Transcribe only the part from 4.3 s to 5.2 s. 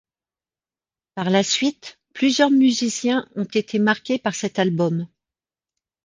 cet album.